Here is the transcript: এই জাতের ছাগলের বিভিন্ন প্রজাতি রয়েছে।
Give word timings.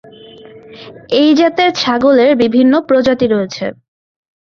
এই 1.11 1.29
জাতের 1.33 1.69
ছাগলের 1.73 2.31
বিভিন্ন 2.35 2.73
প্রজাতি 2.81 3.25
রয়েছে। 3.27 3.65